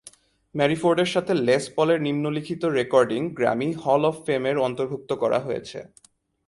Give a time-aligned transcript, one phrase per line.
[0.55, 5.79] Mary ফোর্ডের সাথে Les পলের নিম্নলিখিত রেকর্ডিং গ্র্যামি হল অফ ফেমের অর্ন্তভুক্ত করা হয়েছে।